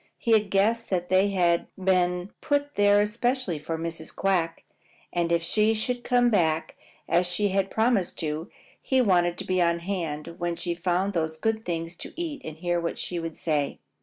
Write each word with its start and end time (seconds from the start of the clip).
He 0.17 0.31
had 0.31 0.49
guessed 0.49 0.89
that 0.89 1.09
they 1.09 1.27
had 1.29 1.67
been 1.77 2.31
put 2.41 2.73
there 2.73 3.01
especially 3.01 3.59
for 3.59 3.77
Mrs. 3.77 4.15
Quack, 4.15 4.63
and 5.13 5.31
if 5.31 5.43
she 5.43 5.75
should 5.75 6.03
come 6.03 6.31
back 6.31 6.75
as 7.07 7.27
she 7.27 7.49
had 7.49 7.69
promised 7.69 8.17
to 8.17 8.25
do, 8.45 8.51
he 8.81 8.99
wanted 8.99 9.37
to 9.37 9.45
be 9.45 9.61
on 9.61 9.77
hand 9.77 10.39
when 10.39 10.55
she 10.55 10.73
found 10.73 11.13
those 11.13 11.37
good 11.37 11.63
things 11.63 11.95
to 11.97 12.19
eat 12.19 12.41
and 12.43 12.57
hear 12.57 12.79
what 12.81 12.97
she 12.97 13.19
would 13.19 13.37
say. 13.37 13.77